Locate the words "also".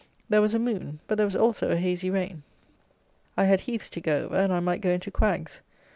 1.35-1.69